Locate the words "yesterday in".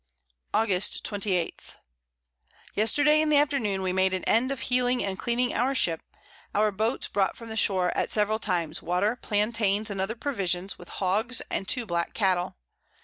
2.73-3.29